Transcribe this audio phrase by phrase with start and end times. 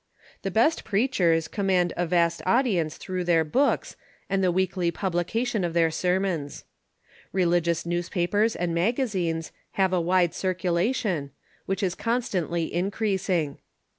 [0.41, 3.95] The best preachers command a vast audience through their books
[4.31, 6.63] and the weekly publication of their sermons.
[7.31, 11.29] Religious newspapers and magazines have a wide circulation,
[11.67, 13.59] which is constantly increasing.